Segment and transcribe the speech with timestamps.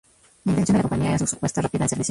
[0.45, 2.09] La intención de la compañía era su puesta rápida en servicio.